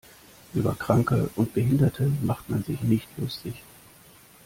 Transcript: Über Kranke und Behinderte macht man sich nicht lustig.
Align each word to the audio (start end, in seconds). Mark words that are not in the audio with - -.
Über 0.55 0.73
Kranke 0.73 1.29
und 1.35 1.53
Behinderte 1.53 2.11
macht 2.23 2.49
man 2.49 2.63
sich 2.63 2.81
nicht 2.81 3.07
lustig. 3.19 3.61